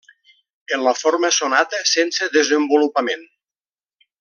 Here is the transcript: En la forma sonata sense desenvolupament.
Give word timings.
En 0.77 0.85
la 0.87 0.93
forma 1.01 1.31
sonata 1.39 1.83
sense 1.91 2.31
desenvolupament. 2.39 3.31